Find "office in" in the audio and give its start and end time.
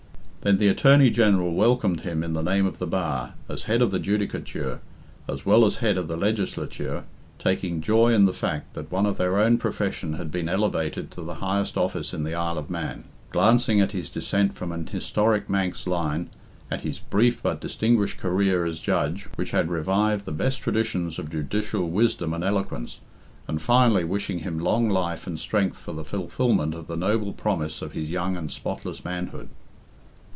11.77-12.23